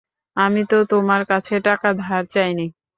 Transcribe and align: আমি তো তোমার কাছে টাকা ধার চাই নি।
আমি 0.37 0.61
তো 0.65 0.77
তোমার 0.91 1.21
কাছে 1.31 1.53
টাকা 1.67 1.89
ধার 2.01 2.23
চাই 2.33 2.51
নি। 2.53 2.65